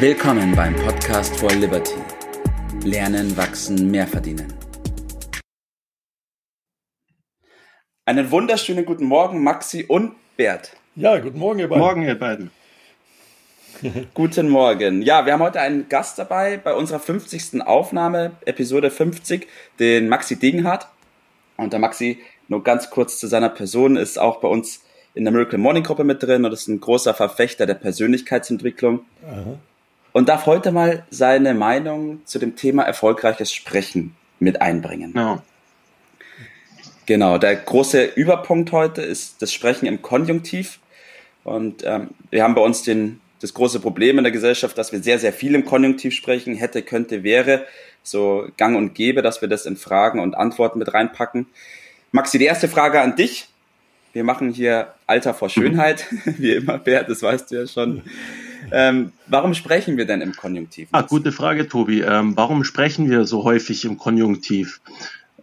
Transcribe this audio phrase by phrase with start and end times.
[0.00, 1.96] Willkommen beim Podcast for Liberty.
[2.84, 4.54] Lernen, wachsen, mehr verdienen.
[8.04, 10.76] Einen wunderschönen guten Morgen, Maxi und Bert.
[10.94, 11.82] Ja, guten Morgen, ihr beiden.
[11.82, 12.50] Morgen, ihr beiden.
[14.14, 15.02] Guten Morgen.
[15.02, 17.62] Ja, wir haben heute einen Gast dabei bei unserer 50.
[17.62, 19.48] Aufnahme, Episode 50,
[19.80, 20.86] den Maxi Degenhardt.
[21.56, 24.84] Und der Maxi, nur ganz kurz zu seiner Person, ist auch bei uns
[25.14, 29.00] in der Miracle Morning Gruppe mit drin und ist ein großer Verfechter der Persönlichkeitsentwicklung.
[29.28, 29.58] Aha.
[30.18, 35.12] Und darf heute mal seine Meinung zu dem Thema erfolgreiches Sprechen mit einbringen.
[35.14, 35.44] Ja.
[37.06, 40.80] Genau, der große Überpunkt heute ist das Sprechen im Konjunktiv.
[41.44, 45.04] Und ähm, wir haben bei uns den das große Problem in der Gesellschaft, dass wir
[45.04, 46.56] sehr, sehr viel im Konjunktiv sprechen.
[46.56, 47.64] Hätte, könnte, wäre.
[48.02, 51.46] So gang und gäbe, dass wir das in Fragen und Antworten mit reinpacken.
[52.10, 53.46] Maxi, die erste Frage an dich.
[54.12, 58.02] Wir machen hier Alter vor Schönheit, wie immer, Bert, das weißt du ja schon.
[58.70, 60.88] Ähm, warum sprechen wir denn im Konjunktiv?
[60.92, 62.00] Ah, gute Frage, Tobi.
[62.00, 64.80] Ähm, warum sprechen wir so häufig im Konjunktiv?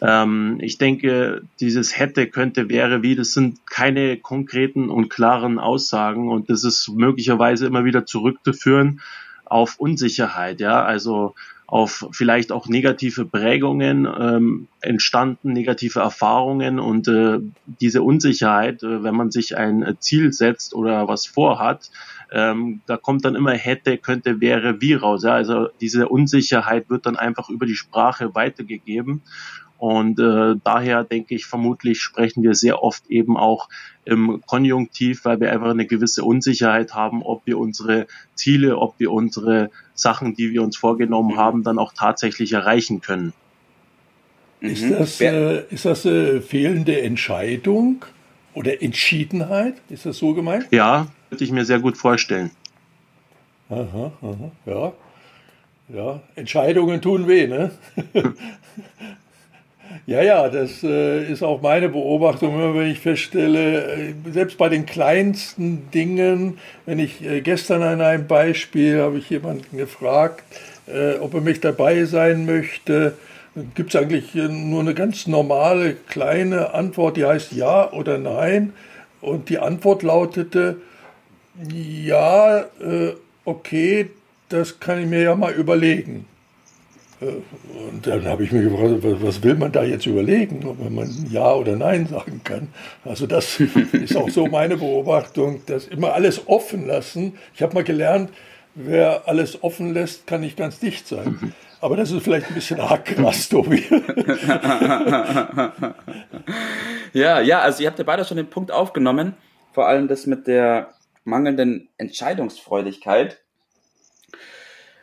[0.02, 6.30] Ähm, ich denke, dieses hätte, könnte, wäre, wie, das sind keine konkreten und klaren Aussagen
[6.30, 9.02] und das ist möglicherweise immer wieder zurückzuführen
[9.46, 11.36] auf Unsicherheit, ja, also
[11.68, 17.40] auf vielleicht auch negative Prägungen ähm, entstanden, negative Erfahrungen und äh,
[17.82, 21.90] diese Unsicherheit, äh, wenn man sich ein Ziel setzt oder was vorhat,
[22.32, 25.24] ähm, da kommt dann immer hätte, könnte, wäre, wie raus.
[25.24, 25.34] Ja?
[25.34, 29.24] Also diese Unsicherheit wird dann einfach über die Sprache weitergegeben
[29.78, 33.68] und äh, daher denke ich, vermutlich sprechen wir sehr oft eben auch
[34.06, 39.12] im Konjunktiv, weil wir einfach eine gewisse Unsicherheit haben, ob wir unsere Ziele, ob wir
[39.12, 41.38] unsere Sachen, die wir uns vorgenommen mhm.
[41.38, 43.34] haben, dann auch tatsächlich erreichen können.
[44.62, 44.92] Ist mhm.
[44.92, 48.06] das, äh, ist das äh, fehlende Entscheidung
[48.54, 49.76] oder Entschiedenheit?
[49.90, 50.68] Ist das so gemeint?
[50.72, 52.52] Ja, würde ich mir sehr gut vorstellen.
[53.70, 54.94] Aha, aha, ja.
[55.88, 57.72] Ja, Entscheidungen tun weh, ne?
[60.08, 64.86] Ja, ja, das äh, ist auch meine Beobachtung, wenn ich feststelle, äh, selbst bei den
[64.86, 70.44] kleinsten Dingen, wenn ich äh, gestern an einem Beispiel habe ich jemanden gefragt,
[70.88, 73.16] äh, ob er mich dabei sein möchte,
[73.74, 78.74] gibt es eigentlich äh, nur eine ganz normale kleine Antwort, die heißt ja oder nein.
[79.22, 80.78] Und die Antwort lautete,
[81.74, 83.14] ja, äh,
[83.44, 84.10] okay,
[84.50, 86.28] das kann ich mir ja mal überlegen.
[87.22, 91.54] Und dann habe ich mir gefragt, was will man da jetzt überlegen, ob man Ja
[91.54, 92.68] oder Nein sagen kann.
[93.06, 93.60] Also das
[93.94, 97.38] ist auch so meine Beobachtung, dass immer alles offen lassen.
[97.54, 98.32] Ich habe mal gelernt,
[98.76, 101.54] wer alles offen lässt, kann nicht ganz dicht sein.
[101.82, 103.84] Aber das ist vielleicht ein bisschen arg krass, Tobi.
[107.14, 109.36] ja, ja, also ihr habt ja beide schon den Punkt aufgenommen,
[109.74, 110.94] vor allem das mit der
[111.26, 113.45] mangelnden Entscheidungsfreudigkeit.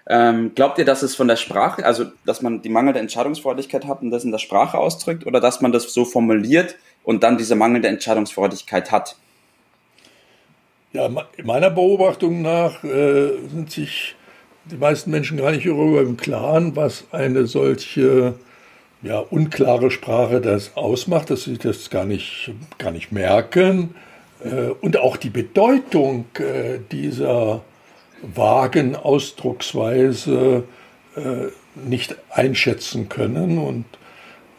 [0.08, 4.02] Ähm, glaubt ihr, dass es von der Sprache, also dass man die mangelnde Entscheidungsfreudigkeit hat
[4.02, 7.54] und das in der Sprache ausdrückt, oder dass man das so formuliert und dann diese
[7.54, 9.16] mangelnde Entscheidungsfreudigkeit hat?
[10.92, 11.08] Ja,
[11.42, 14.16] meiner Beobachtung nach äh, sind sich
[14.64, 18.34] die meisten Menschen gar nicht darüber im Klaren, was eine solche
[19.02, 23.94] ja, unklare Sprache das ausmacht, dass sie das gar nicht, gar nicht merken.
[24.44, 27.62] Äh, und auch die Bedeutung äh, dieser
[28.22, 30.64] vagen Ausdrucksweise
[31.16, 31.20] äh,
[31.74, 33.58] nicht einschätzen können.
[33.58, 33.84] Und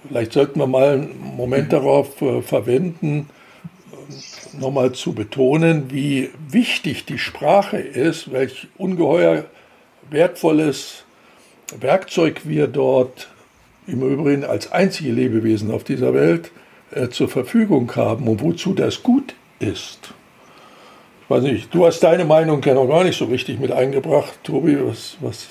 [0.07, 3.29] vielleicht sollten wir mal einen Moment darauf äh, verwenden,
[3.91, 9.45] äh, nochmal zu betonen, wie wichtig die Sprache ist, welch ungeheuer
[10.09, 11.05] wertvolles
[11.79, 13.29] Werkzeug wir dort
[13.87, 16.51] im Übrigen als einzige Lebewesen auf dieser Welt
[16.91, 20.13] äh, zur Verfügung haben und wozu das gut ist
[21.29, 24.33] weiß nicht, du hast deine Meinung ja noch gar nicht so richtig mit eingebracht.
[24.43, 25.47] Tobi, was, was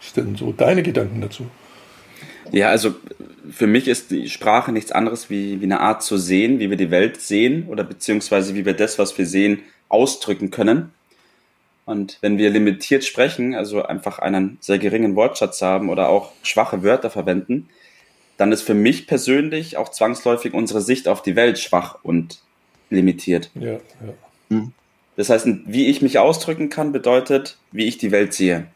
[0.00, 1.46] ist denn so deine Gedanken dazu?
[2.50, 2.94] Ja, also
[3.50, 6.76] für mich ist die Sprache nichts anderes wie, wie eine Art zu sehen, wie wir
[6.76, 10.92] die Welt sehen oder beziehungsweise wie wir das, was wir sehen, ausdrücken können.
[11.84, 16.82] Und wenn wir limitiert sprechen, also einfach einen sehr geringen Wortschatz haben oder auch schwache
[16.82, 17.68] Wörter verwenden,
[18.36, 22.40] dann ist für mich persönlich auch zwangsläufig unsere Sicht auf die Welt schwach und
[22.90, 23.50] limitiert.
[23.54, 23.80] Ja, ja.
[24.50, 24.72] Hm.
[25.18, 28.68] Das heißt, wie ich mich ausdrücken kann, bedeutet, wie ich die Welt sehe.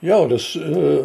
[0.00, 1.02] Ja, das äh,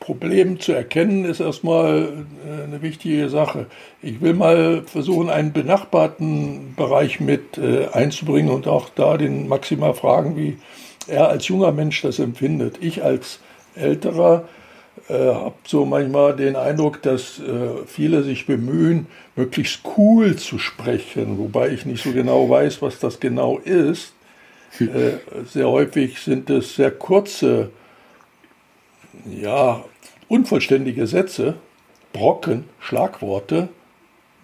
[0.00, 3.66] Problem zu erkennen ist erstmal äh, eine wichtige Sache.
[4.00, 9.92] Ich will mal versuchen, einen benachbarten Bereich mit äh, einzubringen und auch da den Maxima
[9.92, 10.56] fragen, wie
[11.06, 12.78] er als junger Mensch das empfindet.
[12.80, 13.40] Ich als
[13.74, 14.48] älterer
[15.10, 21.38] äh, habe so manchmal den Eindruck, dass äh, viele sich bemühen, möglichst cool zu sprechen,
[21.38, 24.14] wobei ich nicht so genau weiß, was das genau ist.
[24.78, 27.70] Äh, sehr häufig sind es sehr kurze,
[29.28, 29.84] ja,
[30.28, 31.56] unvollständige Sätze,
[32.12, 33.68] Brocken, Schlagworte,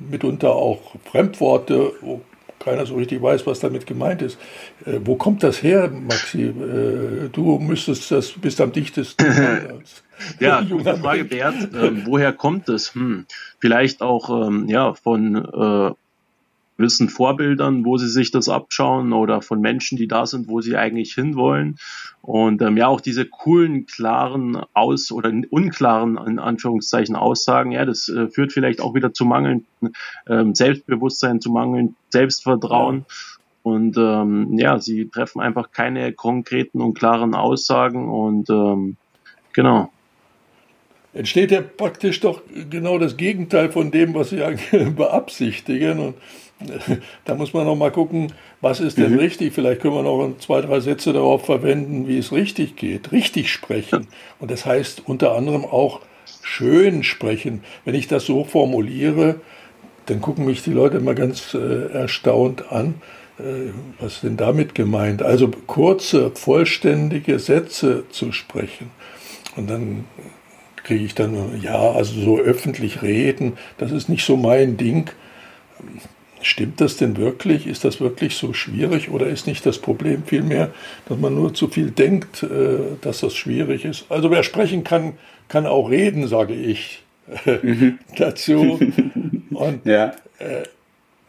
[0.01, 2.23] mitunter auch Fremdworte, wo
[2.67, 4.39] keiner so richtig weiß, was damit gemeint ist.
[4.85, 6.43] Äh, wo kommt das her, Maxi?
[6.43, 9.25] Äh, du müsstest das, bist am dichtesten.
[10.41, 11.55] ja, gute Frage, Bert.
[11.75, 12.93] Ähm, woher kommt das?
[12.95, 13.27] Hm,
[13.61, 15.95] vielleicht auch ähm, ja, von äh,
[16.77, 20.77] gewissen Vorbildern, wo sie sich das abschauen oder von Menschen, die da sind, wo sie
[20.77, 21.79] eigentlich hinwollen.
[22.23, 28.09] Und ähm, ja, auch diese coolen, klaren Aus- oder unklaren, in Anführungszeichen, Aussagen, ja, das
[28.09, 29.67] äh, führt vielleicht auch wieder zu mangelndem
[30.29, 33.05] ähm, Selbstbewusstsein, zu mangelndem Selbstvertrauen.
[33.09, 33.15] Ja.
[33.63, 38.97] Und ähm, ja, sie treffen einfach keine konkreten und klaren Aussagen und ähm,
[39.53, 39.91] genau
[41.17, 44.43] entsteht ja praktisch doch genau das Gegenteil von dem, was sie
[44.97, 45.99] beabsichtigen.
[45.99, 46.15] Und
[47.25, 49.19] da muss man noch mal gucken, was ist denn mhm.
[49.19, 49.53] richtig.
[49.53, 53.13] Vielleicht können wir noch zwei, drei Sätze darauf verwenden, wie es richtig geht.
[53.13, 54.07] Richtig sprechen.
[54.39, 56.01] Und das heißt unter anderem auch
[56.43, 57.63] schön sprechen.
[57.85, 59.41] Wenn ich das so formuliere,
[60.07, 62.95] dann gucken mich die Leute immer ganz äh, erstaunt an.
[63.39, 65.23] Äh, was ist denn damit gemeint?
[65.23, 68.91] Also kurze, vollständige Sätze zu sprechen.
[69.57, 70.05] Und dann
[70.87, 75.11] kriege ich dann, ja, also so öffentlich reden, das ist nicht so mein Ding.
[76.43, 77.67] Stimmt das denn wirklich?
[77.67, 80.71] Ist das wirklich so schwierig oder ist nicht das Problem vielmehr,
[81.09, 84.07] dass man nur zu viel denkt, äh, dass das schwierig ist?
[84.11, 85.15] Also wer sprechen kann,
[85.49, 87.03] kann auch reden, sage ich
[87.45, 87.99] mhm.
[88.17, 88.79] dazu.
[89.51, 90.13] Und ja.
[90.39, 90.63] äh,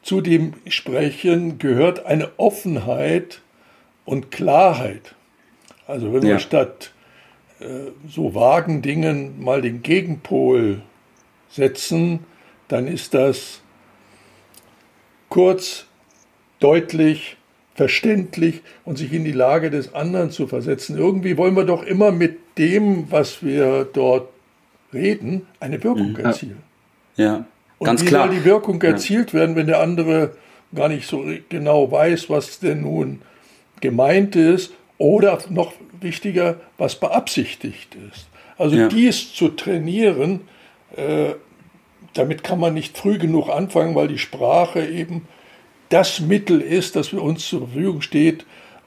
[0.03, 3.41] zu dem Sprechen gehört eine Offenheit
[4.05, 5.15] und Klarheit.
[5.87, 6.33] Also wenn ja.
[6.33, 6.96] wir statt äh,
[8.07, 10.81] so vagen Dingen mal den Gegenpol
[11.49, 12.19] setzen,
[12.67, 13.61] dann ist das
[15.29, 15.85] kurz,
[16.59, 17.37] deutlich,
[17.75, 20.97] verständlich und sich in die Lage des anderen zu versetzen.
[20.97, 24.29] Irgendwie wollen wir doch immer mit dem, was wir dort
[24.93, 26.63] reden, eine Wirkung erzielen.
[27.15, 27.45] Ja,
[27.79, 28.27] ganz und wie klar.
[28.27, 30.35] soll die Wirkung erzielt werden, wenn der andere
[30.73, 33.21] gar nicht so genau weiß, was denn nun
[33.79, 38.27] gemeint ist oder noch wichtiger, was beabsichtigt ist.
[38.57, 38.87] Also ja.
[38.87, 40.41] dies zu trainieren,
[40.95, 41.33] äh,
[42.13, 45.27] damit kann man nicht früh genug anfangen, weil die Sprache eben
[45.89, 48.45] das Mittel ist, das für uns zur Verfügung steht,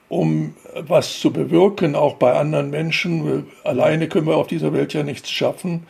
[0.08, 3.46] um was zu bewirken, auch bei anderen Menschen.
[3.62, 5.86] Alleine können wir auf dieser Welt ja nichts schaffen.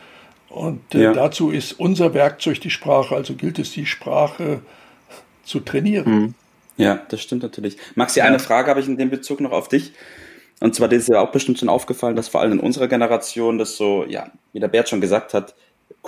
[0.51, 1.13] Und äh, ja.
[1.13, 3.15] dazu ist unser Werkzeug die Sprache.
[3.15, 4.61] Also gilt es, die Sprache
[5.45, 6.35] zu trainieren.
[6.77, 7.77] Ja, das stimmt natürlich.
[7.95, 9.93] Maxi, eine Frage habe ich in dem Bezug noch auf dich.
[10.61, 13.59] Und zwar, das ist ja auch bestimmt schon aufgefallen, dass vor allem in unserer Generation
[13.59, 15.55] das so, ja, wie der Bert schon gesagt hat,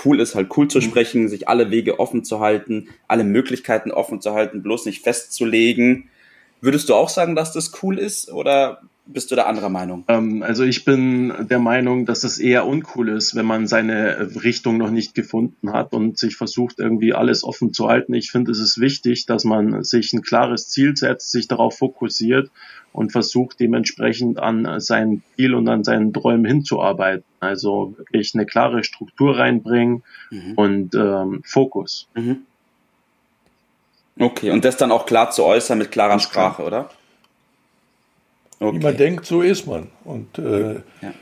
[0.05, 0.82] cool ist, halt cool zu mhm.
[0.82, 6.11] sprechen, sich alle Wege offen zu halten, alle Möglichkeiten offen zu halten, bloß nicht festzulegen.
[6.62, 10.05] Würdest du auch sagen, dass das cool ist oder bist du da anderer Meinung?
[10.06, 14.79] Ähm, also ich bin der Meinung, dass es eher uncool ist, wenn man seine Richtung
[14.79, 18.14] noch nicht gefunden hat und sich versucht, irgendwie alles offen zu halten.
[18.14, 22.49] Ich finde, es ist wichtig, dass man sich ein klares Ziel setzt, sich darauf fokussiert
[22.93, 27.25] und versucht dementsprechend an sein Ziel und an seinen Träumen hinzuarbeiten.
[27.41, 30.53] Also wirklich eine klare Struktur reinbringen mhm.
[30.55, 32.06] und ähm, Fokus.
[32.14, 32.43] Mhm.
[34.19, 36.67] Okay, und das dann auch klar zu äußern mit klarer Ganz Sprache, klar.
[36.67, 36.91] oder?
[38.61, 38.79] Okay.
[38.79, 39.88] Wie man denkt, so ist man.
[40.04, 41.12] Und äh, ja.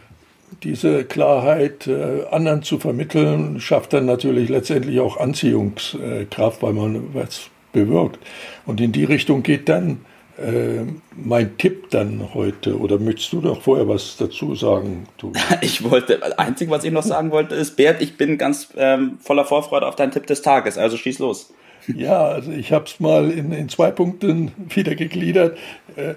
[0.62, 7.48] diese Klarheit äh, anderen zu vermitteln, schafft dann natürlich letztendlich auch Anziehungskraft, weil man was
[7.72, 8.18] bewirkt.
[8.66, 10.04] Und in die Richtung geht dann
[10.36, 10.84] äh,
[11.16, 15.06] mein Tipp dann heute, oder möchtest du noch vorher was dazu sagen?
[15.18, 15.32] Du?
[15.60, 19.18] Ich wollte, das Einzige, was ich noch sagen wollte, ist, Bert, ich bin ganz ähm,
[19.22, 21.52] voller Vorfreude auf deinen Tipp des Tages, also schieß los.
[21.94, 25.58] Ja, also ich habe es mal in, in, zwei Punkten wieder gegliedert.
[25.96, 26.14] Äh,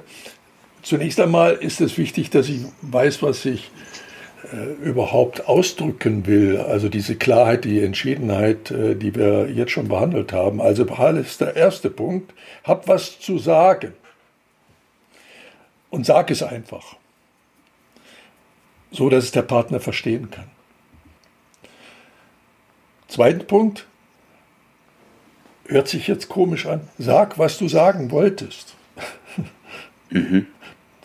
[0.81, 3.71] zunächst einmal ist es wichtig, dass ich weiß, was ich
[4.51, 6.59] äh, überhaupt ausdrücken will.
[6.59, 10.61] Also diese Klarheit, die Entschiedenheit, äh, die wir jetzt schon behandelt haben.
[10.61, 12.33] Also ist der erste Punkt.
[12.63, 13.93] Hab was zu sagen
[15.89, 16.95] und sag es einfach,
[18.91, 20.49] so dass es der Partner verstehen kann.
[23.07, 23.85] Zweiter Punkt,
[25.65, 28.75] hört sich jetzt komisch an, sag, was du sagen wolltest.
[30.09, 30.45] Mhm.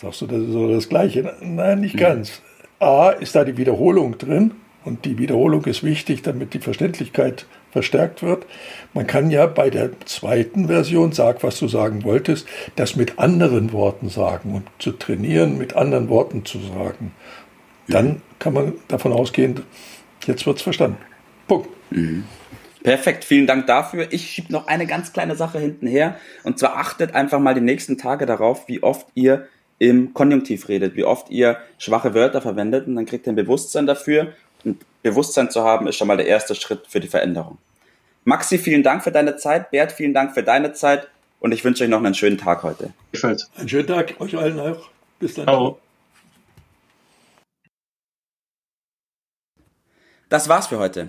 [0.03, 1.35] Sagst du, das ist so das Gleiche?
[1.41, 2.01] Nein, nicht mhm.
[2.01, 2.43] ganz.
[2.79, 4.51] A, ist da die Wiederholung drin
[4.85, 8.47] und die Wiederholung ist wichtig, damit die Verständlichkeit verstärkt wird.
[8.95, 12.47] Man kann ja bei der zweiten Version, sag, was du sagen wolltest,
[12.77, 17.13] das mit anderen Worten sagen und zu trainieren, mit anderen Worten zu sagen.
[17.89, 19.63] Dann kann man davon ausgehen,
[20.27, 20.99] jetzt wird es verstanden.
[21.47, 21.69] Punkt.
[21.91, 22.25] Mhm.
[22.83, 24.07] Perfekt, vielen Dank dafür.
[24.11, 26.17] Ich schiebe noch eine ganz kleine Sache hinten her.
[26.45, 30.97] Und zwar achtet einfach mal die nächsten Tage darauf, wie oft ihr im Konjunktiv redet,
[30.97, 34.33] wie oft ihr schwache Wörter verwendet und dann kriegt ihr ein Bewusstsein dafür.
[34.65, 37.59] Und Bewusstsein zu haben, ist schon mal der erste Schritt für die Veränderung.
[38.25, 39.71] Maxi, vielen Dank für deine Zeit.
[39.71, 41.09] Bert, vielen Dank für deine Zeit.
[41.41, 42.93] Und ich wünsche euch noch einen schönen Tag heute.
[43.57, 44.91] Einen schönen Tag euch allen auch.
[45.21, 45.45] Bis dann.
[45.45, 45.79] Ciao.
[50.29, 51.09] Das war's für heute.